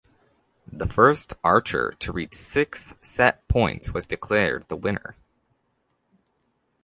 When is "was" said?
3.93-4.07